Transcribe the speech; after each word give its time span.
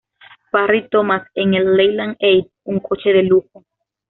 Parry-Thomas 0.51 1.27
en 1.35 1.53
el 1.53 1.77
Leyland 1.77 2.15
Eight, 2.17 2.47
un 2.63 2.79
coche 2.79 3.13
de 3.13 3.21
lujo. 3.21 3.63